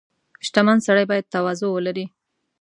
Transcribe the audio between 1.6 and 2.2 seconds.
ولري.